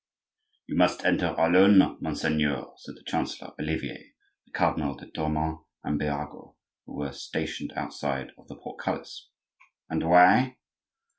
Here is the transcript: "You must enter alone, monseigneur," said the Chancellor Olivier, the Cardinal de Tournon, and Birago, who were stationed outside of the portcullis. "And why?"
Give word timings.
"You 0.65 0.75
must 0.77 1.05
enter 1.05 1.27
alone, 1.37 1.77
monseigneur," 2.01 2.73
said 2.77 2.95
the 2.95 3.03
Chancellor 3.05 3.53
Olivier, 3.59 4.13
the 4.47 4.51
Cardinal 4.51 4.95
de 4.95 5.05
Tournon, 5.11 5.63
and 5.83 5.99
Birago, 5.99 6.55
who 6.87 6.95
were 6.97 7.11
stationed 7.13 7.71
outside 7.75 8.31
of 8.35 8.47
the 8.47 8.55
portcullis. 8.55 9.29
"And 9.91 10.01
why?" 10.09 10.57